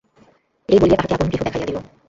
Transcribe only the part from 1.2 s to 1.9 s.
গৃহ দেখাইয়া দিল।